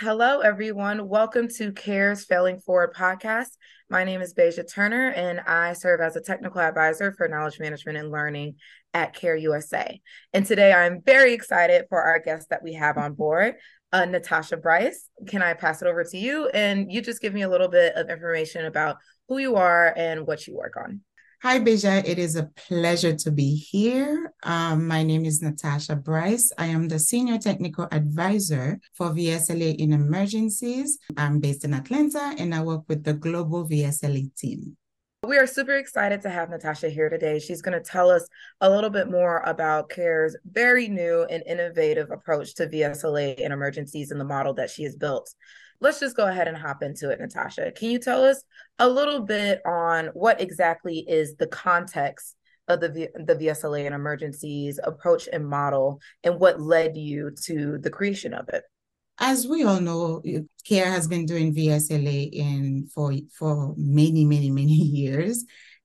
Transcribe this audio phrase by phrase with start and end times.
[0.00, 1.08] Hello, everyone.
[1.08, 3.48] Welcome to CARE's Failing Forward podcast.
[3.90, 7.98] My name is Beja Turner, and I serve as a technical advisor for knowledge management
[7.98, 8.54] and learning
[8.94, 10.00] at CARE USA.
[10.32, 13.56] And today I'm very excited for our guest that we have on board,
[13.92, 15.08] uh, Natacha Brice.
[15.26, 16.46] Can I pass it over to you?
[16.50, 20.28] And you just give me a little bit of information about who you are and
[20.28, 21.00] what you work on.
[21.40, 22.02] Hi, Beja.
[22.04, 24.34] It is a pleasure to be here.
[24.42, 26.50] Um, my name is Natacha Brice.
[26.58, 30.98] I am the Senior Technical Advisor for VSLA in Emergencies.
[31.16, 34.76] I'm based in Atlanta and I work with the Global VSLA team.
[35.24, 37.40] We are super excited to have Natacha here today.
[37.40, 38.26] She's going to tell us
[38.60, 44.12] a little bit more about CARE's very new and innovative approach to VSLA in emergencies
[44.12, 45.34] and the model that she has built
[45.80, 47.74] let's just go ahead and hop into it, Natacha.
[47.74, 48.42] Can you tell us
[48.78, 53.94] a little bit on what exactly is the context of the v- the VSLA and
[53.94, 58.64] emergencies approach and model, and what led you to the creation of it?
[59.20, 60.22] As we all know,
[60.64, 65.44] CARE has been doing VSLA in for for many, many, many years,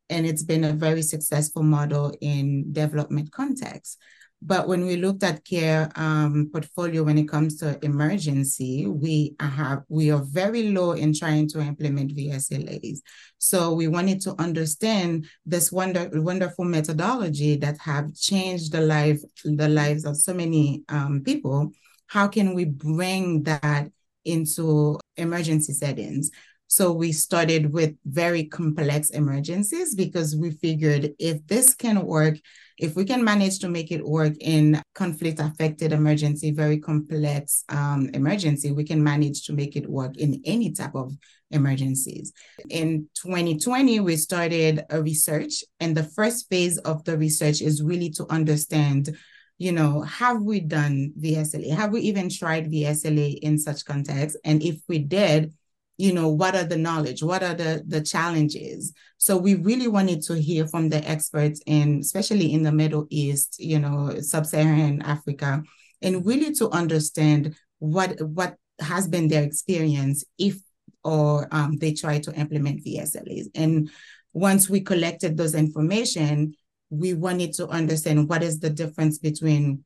[0.10, 3.98] and it's been a very successful model in development context.
[4.46, 9.84] But when we looked at care um, portfolio when it comes to emergency, we have
[9.88, 13.00] we are very low in trying to implement VSLAs.
[13.38, 19.70] So we wanted to understand this wonder, wonderful methodology that have changed the life the
[19.70, 21.72] lives of so many um, people.
[22.14, 23.90] How can we bring that
[24.24, 26.30] into emergency settings?
[26.68, 32.38] So we started with very complex emergencies because we figured if this can work
[32.78, 38.10] if we can manage to make it work in conflict affected emergency, very complex um,
[38.14, 41.16] emergency, we can manage to make it work in any type of
[41.52, 42.34] emergencies.
[42.70, 48.10] In 2020, we started a research, and the first phase of the research is really
[48.12, 49.16] to understand
[49.64, 51.70] you know, have we done VSLA?
[51.76, 54.38] Have we even tried VSLA in such context?
[54.44, 55.54] And if we did,
[55.98, 60.24] you know what are the knowledge what are the the challenges so we really wanted
[60.24, 65.62] to hear from the experts in especially in the middle east you know sub-saharan africa
[66.02, 70.58] and really to understand what what has been their experience if
[71.04, 73.48] or um, they try to implement VSLAs.
[73.56, 73.90] And
[74.34, 76.56] once we collected those information,
[76.90, 79.84] we wanted to understand what is the difference between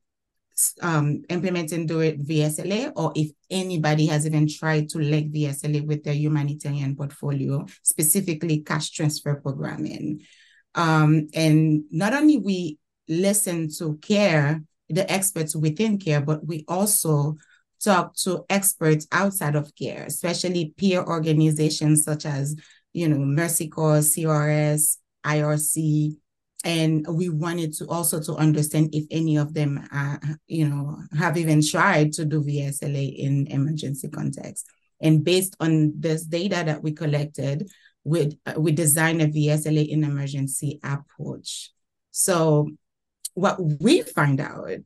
[0.81, 6.03] um, implementing do it VSLA or if anybody has even tried to link VSLA with
[6.03, 10.21] their humanitarian portfolio, specifically cash transfer programming.
[10.73, 17.37] Um, and not only we listen to care, the experts within care, but we also
[17.83, 22.55] talk to experts outside of care, especially peer organizations such as,
[22.93, 26.15] you know, Mercy Corps, CRS, IRC,
[26.63, 31.37] and we wanted to also to understand if any of them uh, you know have
[31.37, 34.65] even tried to do vsla in emergency context.
[34.99, 37.69] And based on this data that we collected
[38.03, 41.71] we, uh, we designed a vsla in emergency approach.
[42.11, 42.69] So
[43.33, 44.79] what we find out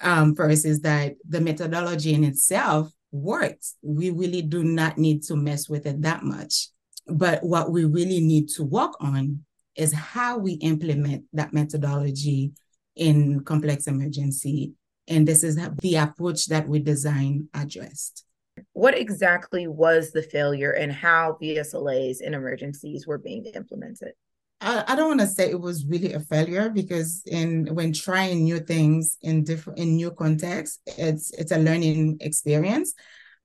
[0.00, 3.76] um, first is that the methodology in itself works.
[3.82, 6.68] We really do not need to mess with it that much.
[7.06, 9.44] But what we really need to work on
[9.76, 12.52] is how we implement that methodology
[12.96, 14.72] in complex emergency.
[15.08, 18.24] And this is the approach that we design addressed.
[18.74, 24.12] What exactly was the failure and how VSLAs in emergencies were being implemented?
[24.60, 28.44] I, I don't want to say it was really a failure because in when trying
[28.44, 32.94] new things in different in new contexts, it's it's a learning experience.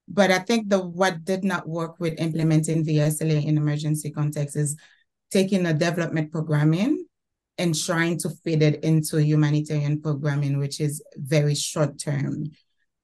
[0.07, 4.77] But I think the what did not work with implementing VSLA in emergency context is
[5.31, 7.05] taking a development programming
[7.57, 12.51] and trying to fit it into humanitarian programming, which is very short term.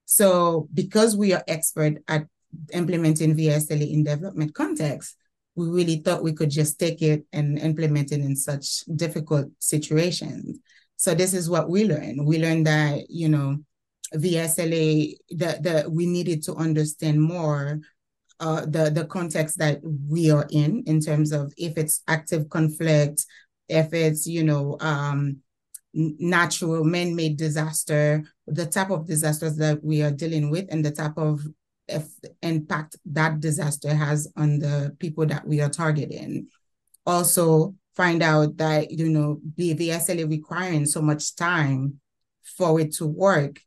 [0.06, 2.28] So because we are expert at
[2.72, 5.18] implementing VSLA in development context,
[5.56, 10.60] we really thought we could just take it and implement it in such difficult situations.
[10.98, 12.26] So this is what we learned.
[12.26, 13.58] We learned that, you know,
[14.16, 17.80] VSLA, that the, we needed to understand more
[18.40, 23.26] uh, the the context that we are in in terms of if it's active conflict,
[23.70, 25.38] if it's you know um,
[25.94, 31.18] natural man-made disaster, the type of disasters that we are dealing with, and the type
[31.18, 31.42] of
[32.42, 36.48] impact that disaster has on the people that we are targeting.
[37.06, 42.00] Also, find out that you know the VSLA requiring so much time
[42.58, 43.60] for it to work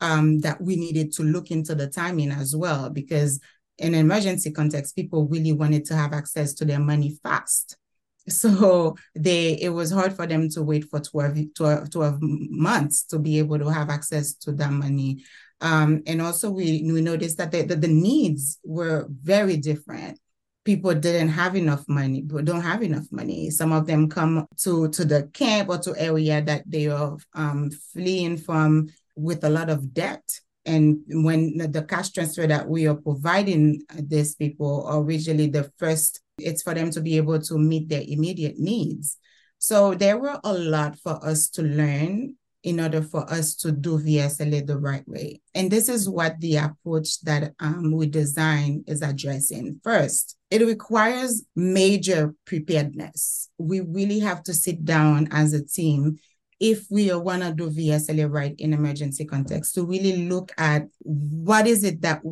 [0.00, 3.40] um, that we needed to look into the timing as well because
[3.78, 7.76] in emergency context, people really wanted to have access to their money fast.
[8.28, 13.18] So they it was hard for them to wait for 12, 12, 12 months to
[13.18, 15.24] be able to have access to that money.
[15.62, 20.20] Um, and also we, we noticed that the, the, the needs were very different
[20.68, 23.48] people didn't have enough money, but don't have enough money.
[23.48, 27.70] Some of them come to to the camp or to area that they are um,
[27.70, 30.28] fleeing from with a lot of debt.
[30.64, 36.62] And when the cash transfer that we are providing these people, originally the first, it's
[36.62, 39.16] for them to be able to meet their immediate needs.
[39.58, 43.98] So there were a lot for us to learn in order for us to do
[43.98, 45.40] VSLA the right way.
[45.54, 49.80] And this is what the approach that um, we design is addressing.
[49.82, 53.48] First, it requires major preparedness.
[53.58, 56.18] We really have to sit down as a team
[56.60, 61.66] if we want to do VSLA right in emergency context to really look at what
[61.66, 62.22] is it that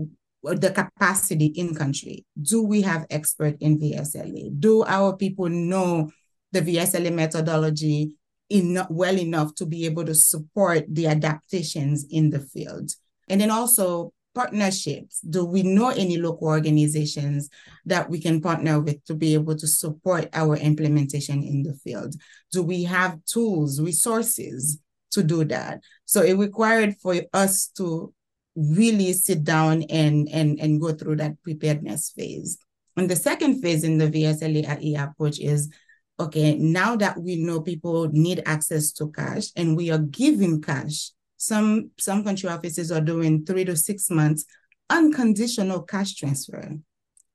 [0.54, 2.24] the capacity in country.
[2.40, 4.58] Do we have expert in VSLA?
[4.60, 6.10] Do our people know
[6.52, 8.14] the VSLA methodology
[8.50, 12.92] enough, well enough to be able to support the adaptations in the field?
[13.28, 15.20] And then also partnerships?
[15.20, 17.48] Do we know any local organizations
[17.86, 22.14] that we can partner with to be able to support our implementation in the field?
[22.52, 24.78] Do we have tools, resources
[25.12, 25.80] to do that?
[26.04, 28.12] So it required for us to
[28.54, 32.58] really sit down and, and, and go through that preparedness phase.
[32.94, 35.72] And the second phase in the VSLA approach is
[36.20, 41.10] okay, now that we know people need access to cash and we are giving cash
[41.36, 44.44] some some country offices are doing three to six months
[44.88, 46.76] unconditional cash transfer.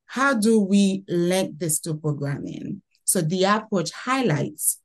[0.06, 2.82] How do we link this to programming?
[3.06, 4.80] So the approach highlights,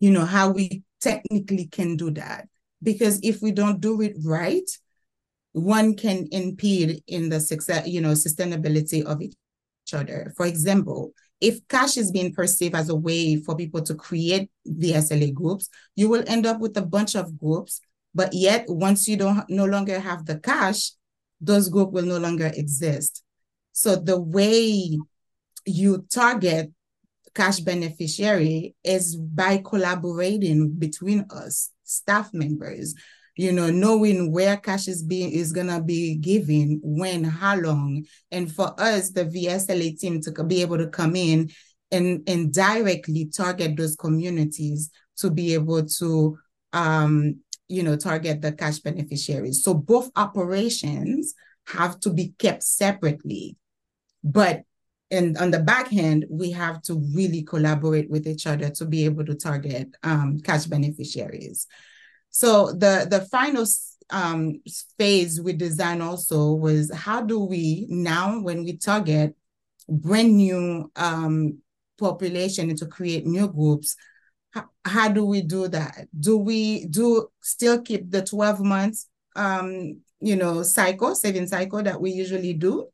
[0.00, 2.48] you know, how we technically can do that.
[2.82, 4.68] Because if we don't do it right,
[5.52, 9.34] one can impede in the success, you know, sustainability of each
[9.92, 10.32] other.
[10.36, 14.92] For example, if cash is being perceived as a way for people to create the
[14.92, 17.80] SLA groups, you will end up with a bunch of groups
[18.14, 20.92] but yet, once you don't no longer have the cash,
[21.40, 23.22] those group will no longer exist.
[23.72, 24.98] So the way
[25.64, 26.70] you target
[27.34, 32.94] cash beneficiary is by collaborating between us, staff members,
[33.36, 38.04] you know, knowing where cash is being is gonna be given, when, how long.
[38.30, 41.50] And for us, the VSLA team to be able to come in
[41.90, 46.38] and, and directly target those communities to be able to
[46.74, 47.40] um,
[47.72, 49.64] you know, target the cash beneficiaries.
[49.64, 51.34] So both operations
[51.68, 53.56] have to be kept separately.
[54.22, 54.62] But
[55.10, 59.04] and on the back end, we have to really collaborate with each other to be
[59.04, 61.66] able to target um, cash beneficiaries.
[62.30, 63.64] So the the final
[64.10, 64.60] um,
[64.98, 69.34] phase we design also was how do we now when we target
[69.88, 71.58] brand new um,
[71.98, 73.96] population to create new groups,
[74.52, 76.06] how, how do we do that?
[76.18, 82.00] Do we do still keep the 12 months um, you know, cycle, saving cycle that
[82.00, 82.88] we usually do?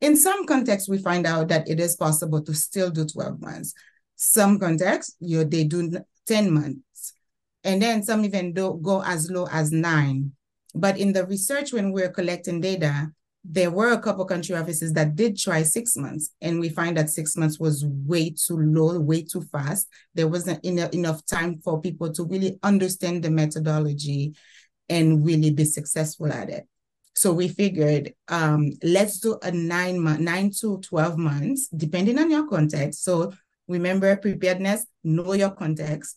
[0.00, 3.74] In some contexts, we find out that it is possible to still do 12 months.
[4.16, 7.14] Some contexts, you they do 10 months.
[7.64, 10.32] And then some even do go as low as nine.
[10.74, 13.10] But in the research, when we're collecting data,
[13.44, 17.10] there were a couple country offices that did try six months, and we find that
[17.10, 19.88] six months was way too low, way too fast.
[20.14, 24.34] There wasn't enough, enough time for people to really understand the methodology
[24.88, 26.66] and really be successful at it.
[27.14, 32.30] So we figured, um, let's do a nine month, nine to 12 months, depending on
[32.30, 33.02] your context.
[33.02, 33.32] So
[33.66, 36.16] remember preparedness, know your context.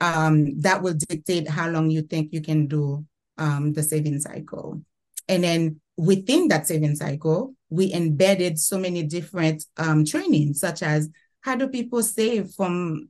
[0.00, 3.04] Um, that will dictate how long you think you can do
[3.38, 4.82] um, the saving cycle.
[5.28, 11.08] And then within that saving cycle, we embedded so many different um, trainings, such as
[11.42, 13.08] how do people save from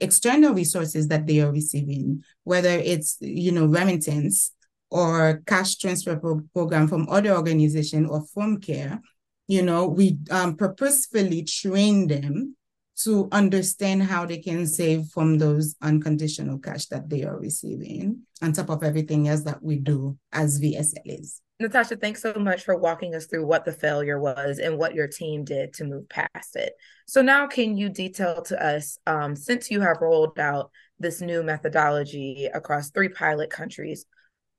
[0.00, 4.52] external resources that they are receiving, whether it's you know remittance
[4.90, 9.00] or cash transfer pro- program from other organization or from care.
[9.46, 12.56] You know, we um, purposefully train them
[13.04, 18.52] to understand how they can save from those unconditional cash that they are receiving, on
[18.52, 21.40] top of everything else that we do as VSLAs.
[21.62, 25.06] Natacha, thanks so much for walking us through what the failure was and what your
[25.06, 26.72] team did to move past it.
[27.06, 31.42] So now, can you detail to us, um, since you have rolled out this new
[31.42, 34.04] methodology across three pilot countries,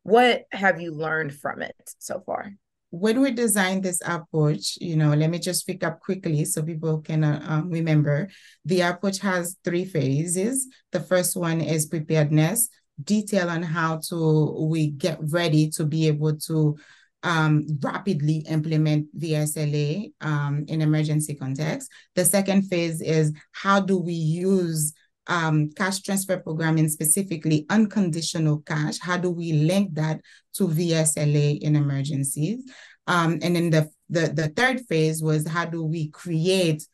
[0.04, 2.54] what have you learned from it so far?
[2.92, 7.02] When we designed this approach, you know, let me just pick up quickly so people
[7.02, 8.30] can uh, um, remember.
[8.66, 10.68] The approach has three phases.
[10.92, 12.70] The first one is preparedness
[13.02, 16.78] detail on how to we get ready to be able to
[17.24, 21.90] um, rapidly implement VSLA um, in emergency context.
[22.16, 24.94] The second phase is how do we use
[25.28, 29.00] um, cash transfer programming, specifically unconditional cash.
[29.00, 30.20] How do we link that
[30.56, 32.70] to VSLA in emergencies?
[33.08, 36.86] Um, and then the, the the third phase was how do we create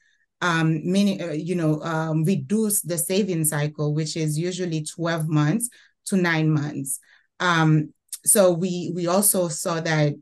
[0.41, 5.69] um, many, uh, you know, um, reduce the saving cycle, which is usually 12 months
[6.09, 6.99] to nine months.
[7.39, 7.93] Um,
[8.25, 10.13] so we we also saw that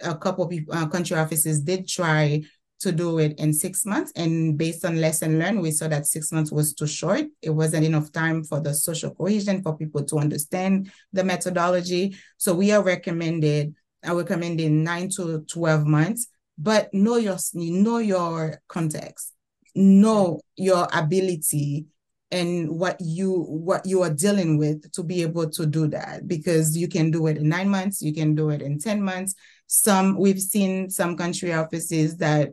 [0.00, 2.42] a couple of people, uh, country offices did try
[2.80, 4.12] to do it in six months.
[4.14, 7.26] And based on lesson learned, we saw that six months was too short.
[7.42, 12.16] It wasn't enough time for the social cohesion for people to understand the methodology.
[12.36, 18.62] So we are recommended, I recommending nine to 12 months, but know your know your
[18.68, 19.32] context,
[19.74, 21.86] know your ability
[22.30, 26.76] and what you what you are dealing with to be able to do that because
[26.76, 29.34] you can do it in nine months you can do it in 10 months.
[29.66, 32.50] Some we've seen some country offices that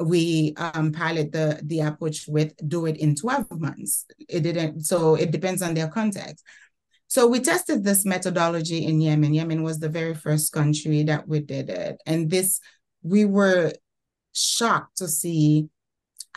[0.00, 4.06] we um, pilot the the approach with do it in 12 months.
[4.28, 6.44] It didn't so it depends on their context.
[7.08, 9.32] So we tested this methodology in yemen.
[9.34, 12.00] Yemen was the very first country that we did it.
[12.06, 12.60] And this
[13.02, 13.72] we were
[14.32, 15.68] shocked to see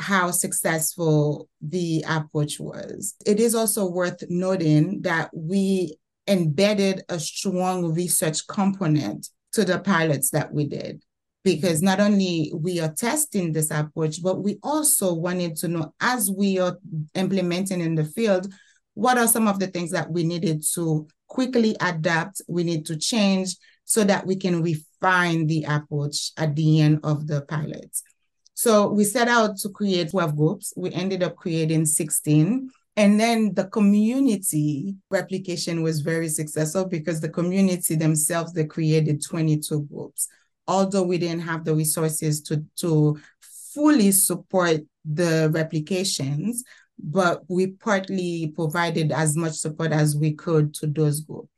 [0.02, 3.16] how successful the approach was.
[3.26, 10.30] It is also worth noting that we embedded a strong research component to the pilots
[10.32, 11.04] that we did
[11.44, 16.30] because not only we are testing this approach but we also wanted to know as
[16.30, 16.78] we are
[17.16, 18.52] implementing in the field
[18.94, 22.96] what are some of the things that we needed to quickly adapt we need to
[22.96, 28.04] change so that we can refine the approach at the end of the pilots
[28.62, 30.72] so we set out to create 12 groups.
[30.78, 37.30] We ended up creating 16 and then the community replication was very successful because the
[37.30, 40.28] community themselves they created 22 groups.
[40.68, 43.18] Although we didn't have the resources to, to
[43.74, 46.64] fully support the replications,
[47.00, 51.50] but we partly provided as much support as we could to those groups.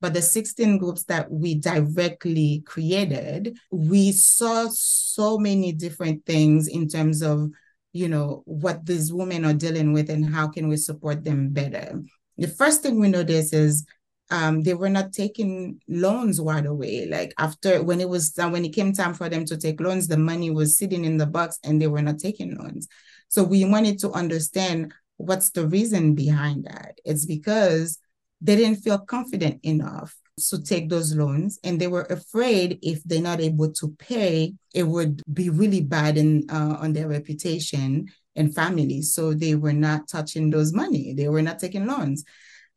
[0.00, 6.88] But the 16 groups that we directly created, we saw so many different things in
[6.88, 7.50] terms of,
[7.92, 12.00] you know, what these women are dealing with and how can we support them better.
[12.36, 13.84] The first thing we noticed is
[14.30, 17.06] um, they were not taking loans right away.
[17.06, 20.18] Like after when it was when it came time for them to take loans, the
[20.18, 22.88] money was sitting in the box and they were not taking loans.
[23.28, 27.00] So we wanted to understand what's the reason behind that.
[27.04, 27.98] It's because
[28.40, 30.14] they didn't feel confident enough
[30.48, 34.84] to take those loans and they were afraid if they're not able to pay it
[34.84, 40.06] would be really bad in uh, on their reputation and family so they were not
[40.06, 42.24] touching those money they were not taking loans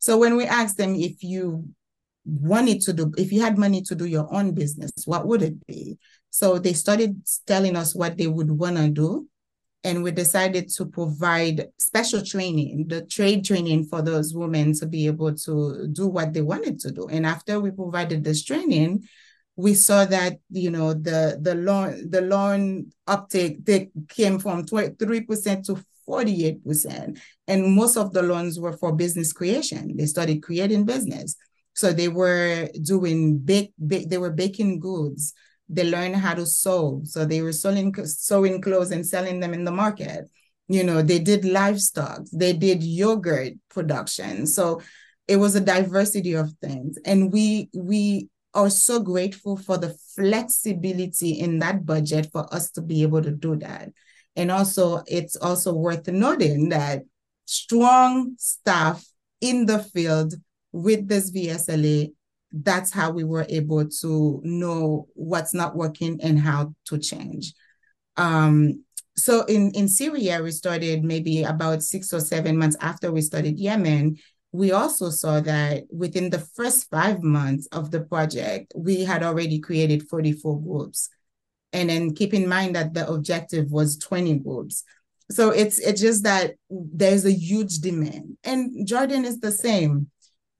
[0.00, 1.68] so when we asked them if you
[2.24, 5.66] wanted to do, if you had money to do your own business, what would it
[5.66, 5.98] be?
[6.30, 9.28] So they started telling us what they would want to do.
[9.84, 15.06] And we decided to provide special training, the trade training for those women to be
[15.08, 17.08] able to do what they wanted to do.
[17.08, 19.08] And after we provided this training,
[19.56, 25.66] we saw that you know the the loan the loan uptake they came from 3%
[25.66, 27.20] to 48%.
[27.46, 29.96] And most of the loans were for business creation.
[29.96, 31.36] They started creating business.
[31.74, 35.32] So they were doing big, big they were baking goods.
[35.68, 37.02] They learned how to sew.
[37.04, 40.28] So they were selling sewing clothes and selling them in the market.
[40.68, 44.46] You know, they did livestock, they did yogurt production.
[44.46, 44.80] So
[45.28, 46.98] it was a diversity of things.
[47.04, 52.82] And we we are so grateful for the flexibility in that budget for us to
[52.82, 53.90] be able to do that.
[54.36, 57.02] And also, it's also worth noting that
[57.46, 59.04] strong staff
[59.40, 60.34] in the field
[60.72, 62.12] with this VSLA,
[62.52, 67.54] that's how we were able to know what's not working and how to change.
[68.16, 68.84] Um,
[69.16, 73.58] so in, in Syria, we started maybe about six or seven months after we started
[73.58, 74.16] Yemen.
[74.52, 79.58] We also saw that within the first five months of the project, we had already
[79.58, 81.08] created 44 groups
[81.72, 84.84] and then keep in mind that the objective was 20 groups
[85.30, 90.08] so it's it's just that there's a huge demand and jordan is the same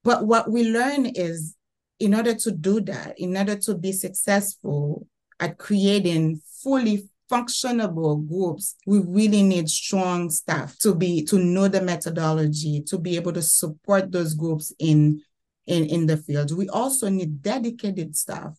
[0.04, 1.54] but what we learn is
[2.02, 5.06] in order to do that in order to be successful
[5.40, 11.80] at creating fully functionable groups we really need strong staff to be to know the
[11.80, 15.22] methodology to be able to support those groups in
[15.66, 18.56] in in the field we also need dedicated staff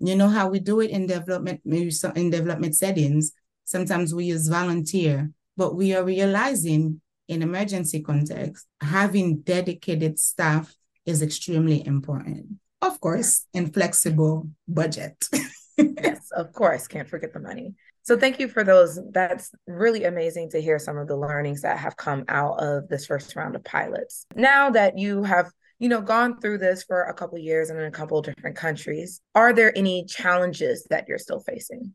[0.00, 3.32] you know how we do it in development, in development settings.
[3.64, 11.22] Sometimes we use volunteer, but we are realizing in emergency context, having dedicated staff is
[11.22, 12.46] extremely important.
[12.82, 15.16] Of course, in flexible budget.
[15.76, 16.86] yes, of course.
[16.86, 17.74] Can't forget the money.
[18.02, 18.98] So thank you for those.
[19.12, 23.06] That's really amazing to hear some of the learnings that have come out of this
[23.06, 24.24] first round of pilots.
[24.34, 27.84] Now that you have, you know, gone through this for a couple years and in
[27.84, 31.94] a couple of different countries, are there any challenges that you're still facing?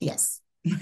[0.00, 0.40] Yes.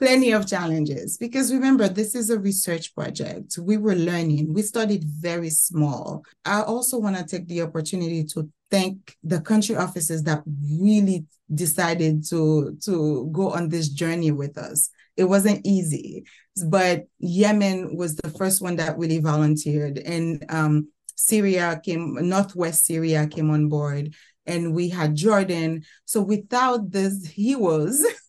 [0.00, 1.16] plenty of challenges.
[1.16, 3.58] Because remember this is a research project.
[3.58, 4.52] We were learning.
[4.52, 6.24] We started very small.
[6.44, 12.24] I also want to take the opportunity to thank the country offices that really decided
[12.28, 14.90] to to go on this journey with us.
[15.16, 16.24] It wasn't easy
[16.66, 19.98] but yemen was the first one that really volunteered.
[19.98, 24.14] And um, syria came northwest syria came on board
[24.46, 25.82] and we had jordan.
[26.06, 28.02] So without these heroes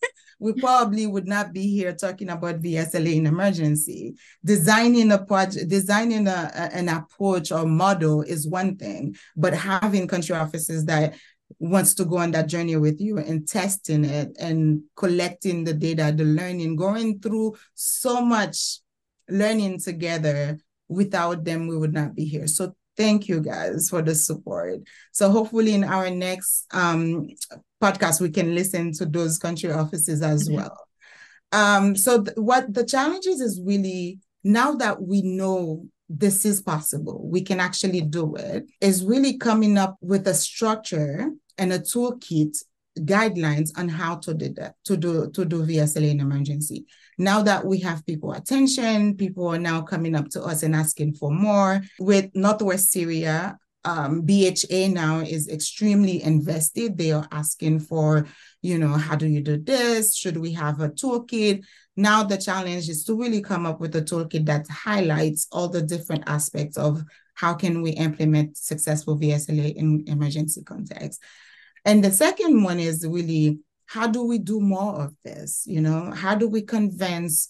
[0.42, 4.16] we probably would not be here talking about VSLA in emergency.
[4.44, 10.08] Designing a project, designing a, a, an approach or model is one thing, but having
[10.08, 11.14] country offices that
[11.60, 16.12] wants to go on that journey with you and testing it and collecting the data,
[16.16, 18.80] the learning, going through so much
[19.28, 20.58] learning together.
[20.88, 22.46] Without them, we would not be here.
[22.48, 24.80] So thank you guys for the support.
[25.12, 27.28] So hopefully in our next um,
[27.82, 30.56] podcast, we can listen to those country offices as mm-hmm.
[30.56, 30.78] well.
[31.52, 37.28] Um, so th- what the challenges is really now that we know this is possible,
[37.28, 42.56] we can actually do it, is really coming up with a structure and a toolkit
[42.98, 46.84] guidelines on how to do that to do to do VSLA in emergency.
[47.18, 51.14] Now that we have people attention, people are now coming up to us and asking
[51.14, 51.82] for more.
[51.98, 56.96] With Northwest Syria, um, BHA now is extremely invested.
[56.96, 58.26] They are asking for,
[58.60, 60.14] you know, how do you do this?
[60.14, 61.64] Should we have a toolkit?
[61.96, 65.82] Now the challenge is to really come up with a toolkit that highlights all the
[65.82, 67.02] different aspects of
[67.34, 71.20] how can we implement successful VSLA in emergency context.
[71.84, 75.64] And the second one is really how do we do more of this?
[75.66, 77.48] You know, how do we convince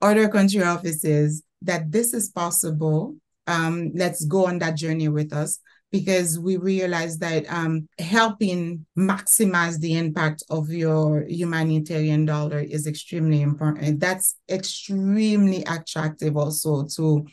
[0.00, 5.58] other country offices that this is possible um, let's go on that journey with us
[5.90, 13.42] because we realize that um, helping maximize the impact of your humanitarian dollar is extremely
[13.42, 14.00] important.
[14.00, 17.26] That's extremely attractive also to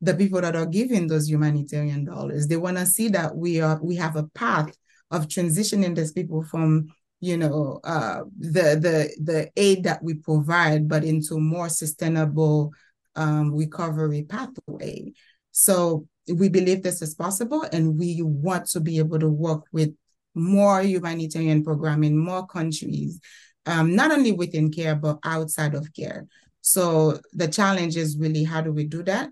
[0.00, 2.46] the people that are giving those humanitarian dollars.
[2.48, 4.74] They want to see that we are we have a path
[5.10, 6.88] of transitioning these people from
[7.20, 12.72] you know uh, the the the aid that we provide, but into more sustainable
[13.14, 15.12] um, recovery pathway.
[15.58, 19.94] So we believe this is possible, and we want to be able to work with
[20.34, 23.18] more humanitarian program in more countries,
[23.64, 26.26] um, not only within care, but outside of care.
[26.60, 29.30] So the challenge is really how do we do that?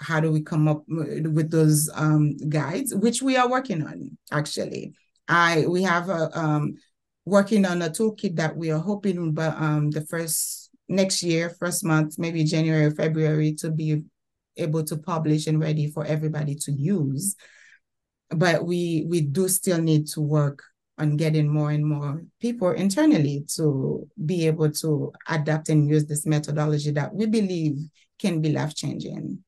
[0.00, 4.94] How do we come up with those um, guides, which we are working on actually.
[5.28, 6.76] I we have a um,
[7.26, 11.84] working on a toolkit that we are hoping but um, the first next year, first
[11.84, 14.02] month, maybe January or February, to be
[14.56, 17.36] able to publish and ready for everybody to use.
[18.30, 20.62] But we we do still need to work
[20.98, 26.26] on getting more and more people internally to be able to adapt and use this
[26.26, 27.76] methodology that we believe
[28.18, 29.42] can be life changing.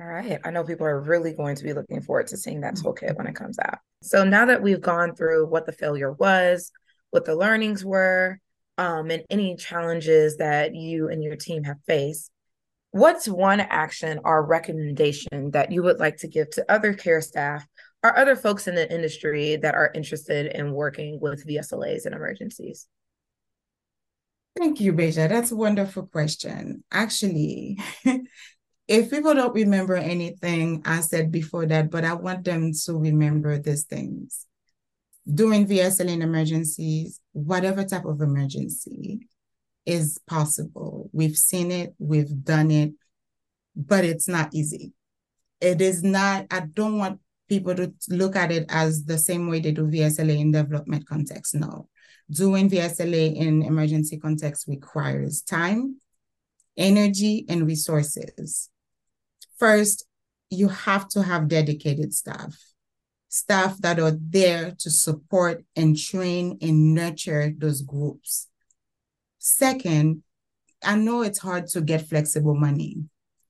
[0.00, 0.40] All right.
[0.44, 3.26] I know people are really going to be looking forward to seeing that toolkit when
[3.26, 3.78] it comes out.
[4.02, 6.72] So now that we've gone through what the failure was,
[7.10, 8.38] what the learnings were,
[8.78, 12.31] um, and any challenges that you and your team have faced,
[12.92, 17.66] What's one action or recommendation that you would like to give to other care staff
[18.02, 22.86] or other folks in the industry that are interested in working with VSLAs and emergencies?
[24.58, 25.26] Thank you, Beja.
[25.26, 26.84] That's a wonderful question.
[26.92, 27.78] Actually,
[28.88, 33.58] if people don't remember anything I said before that, but I want them to remember
[33.58, 34.46] these things.
[35.32, 39.28] Doing VSLA in emergencies, whatever type of emergency,
[39.86, 41.10] is possible.
[41.12, 42.92] We've seen it, we've done it,
[43.74, 44.92] but it's not easy.
[45.60, 49.60] It is not, I don't want people to look at it as the same way
[49.60, 51.54] they do VSLA in development context.
[51.54, 51.88] No.
[52.30, 56.00] Doing VSLA in emergency context requires time,
[56.76, 58.70] energy, and resources.
[59.58, 60.06] First,
[60.50, 62.56] you have to have dedicated staff,
[63.28, 68.48] staff that are there to support and train and nurture those groups
[69.44, 70.22] Second,
[70.84, 72.98] I know it's hard to get flexible money,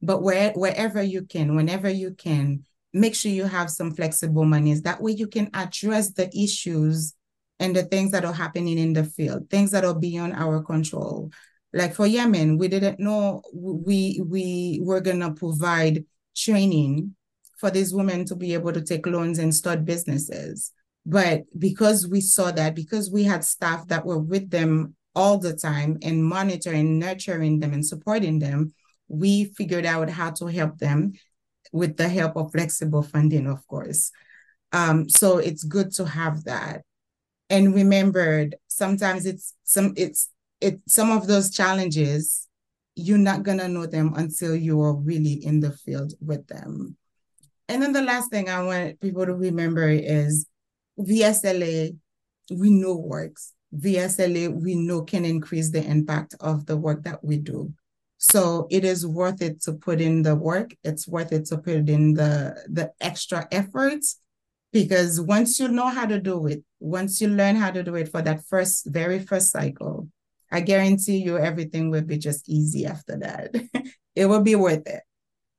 [0.00, 4.80] but where, wherever you can, whenever you can, make sure you have some flexible monies.
[4.80, 7.12] That way you can address the issues
[7.60, 11.30] and the things that are happening in the field, things that are beyond our control.
[11.74, 17.16] Like for Yemen, we didn't know we we were gonna provide training
[17.58, 20.72] for these women to be able to take loans and start businesses.
[21.04, 25.54] But because we saw that, because we had staff that were with them all the
[25.54, 28.74] time and monitoring, nurturing them, and supporting them,
[29.08, 31.12] we figured out how to help them
[31.72, 34.10] with the help of flexible funding, of course.
[34.72, 36.82] Um, so it's good to have that.
[37.50, 42.48] And remembered, sometimes it's some it's it some of those challenges,
[42.94, 46.96] you're not gonna know them until you are really in the field with them.
[47.68, 50.46] And then the last thing I want people to remember is
[50.98, 51.96] VSLA,
[52.50, 53.52] we know works.
[53.76, 57.72] VSLA, we know can increase the impact of the work that we do.
[58.18, 60.74] So it is worth it to put in the work.
[60.84, 64.20] It's worth it to put in the, the extra efforts
[64.72, 68.08] because once you know how to do it, once you learn how to do it
[68.08, 70.08] for that first, very first cycle,
[70.50, 73.54] I guarantee you everything will be just easy after that.
[74.14, 75.02] it will be worth it.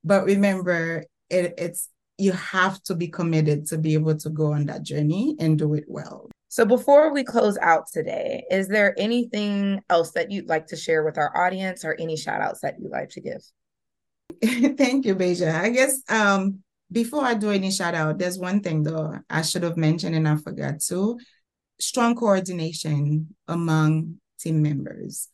[0.03, 4.67] But remember, it, it's you have to be committed to be able to go on
[4.67, 6.29] that journey and do it well.
[6.53, 11.03] So before we close out today, is there anything else that you'd like to share
[11.03, 13.41] with our audience or any shout outs that you'd like to give?
[14.77, 15.51] Thank you, Beja.
[15.51, 16.59] I guess um,
[16.91, 20.27] before I do any shout out, there's one thing though I should have mentioned and
[20.27, 21.17] I forgot to.
[21.79, 25.29] Strong coordination among team members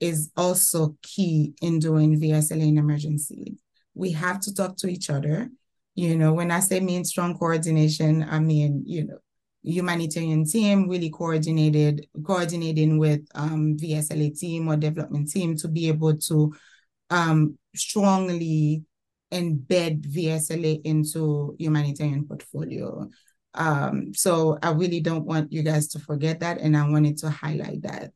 [0.00, 3.58] is also key in doing VSLA in emergency.
[3.92, 5.50] We have to talk to each other.
[5.96, 9.18] You know, when I say mean strong coordination, I mean, you know,
[9.62, 16.16] humanitarian team really coordinated coordinating with um, VSLA team or development team to be able
[16.16, 16.52] to
[17.10, 18.82] um, strongly
[19.32, 23.08] embed VSLA into humanitarian portfolio.
[23.54, 27.30] Um, so I really don't want you guys to forget that, and I wanted to
[27.30, 28.12] highlight that.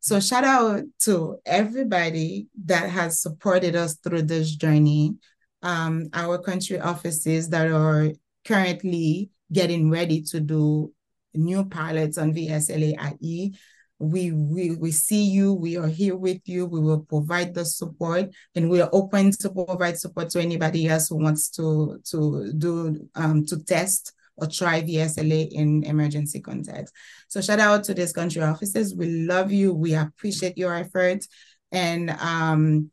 [0.00, 5.16] So shout out to everybody that has supported us through this journey.
[5.62, 8.08] Um, our country offices that are
[8.46, 10.92] currently getting ready to do
[11.34, 13.56] new pilots on VSLA-IE.
[13.98, 18.30] We, we, we see you, we are here with you, we will provide the support,
[18.54, 23.08] and we are open to provide support to anybody else who wants to, to do
[23.14, 26.94] um, to test or try VSLA in emergency context.
[27.28, 28.94] So shout out to these country offices.
[28.94, 29.74] We love you.
[29.74, 31.28] We appreciate your efforts.
[31.70, 32.90] And um,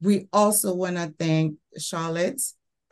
[0.00, 2.40] we also want to thank Charlotte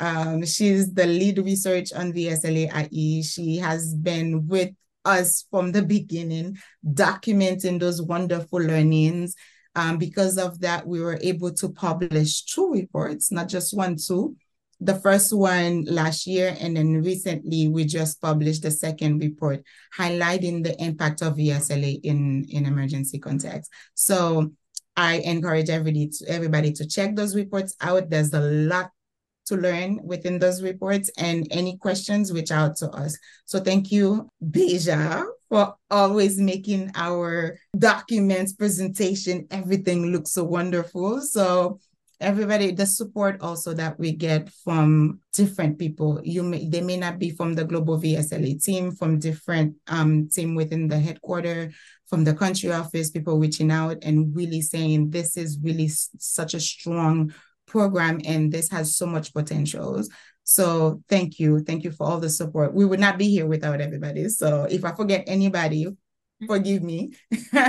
[0.05, 3.23] um, she's the lead research on VSLA IE.
[3.23, 4.69] She has been with
[5.07, 9.35] us from the beginning, documenting those wonderful learnings.
[9.75, 14.37] Um, because of that, we were able to publish two reports, not just one, two.
[14.81, 19.65] The first one last year, and then recently we just published the second report
[19.97, 23.71] highlighting the impact of VSLA in, in emergency context.
[23.95, 24.53] So
[24.97, 28.11] I encourage everybody to, everybody to check those reports out.
[28.11, 28.91] There's a lot
[29.47, 33.17] to learn within those reports and any questions, reach out to us.
[33.45, 41.21] So thank you, Beja, for always making our documents, presentation, everything look so wonderful.
[41.21, 41.79] So
[42.21, 47.19] everybody the support also that we get from different people you may they may not
[47.19, 51.71] be from the global vsla team from different um team within the headquarter
[52.07, 56.61] from the country office people reaching out and really saying this is really such a
[56.61, 57.33] strong
[57.75, 60.09] program and this has so much potentials.
[60.45, 61.59] So thank you.
[61.59, 62.73] Thank you for all the support.
[62.73, 64.29] We would not be here without everybody.
[64.29, 66.47] So if I forget anybody, mm-hmm.
[66.47, 67.17] forgive me.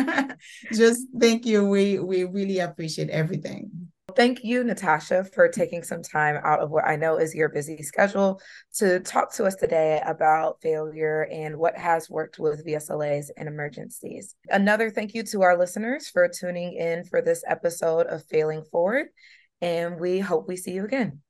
[0.71, 1.65] Just thank you.
[1.65, 3.89] We we really appreciate everything.
[4.15, 7.81] Thank you, Natacha, for taking some time out of what I know is your busy
[7.81, 8.39] schedule
[8.75, 14.35] to talk to us today about failure and what has worked with VSLAs and emergencies.
[14.49, 19.07] Another thank you to our listeners for tuning in for this episode of Failing Forward
[19.61, 21.21] and we hope we see you again.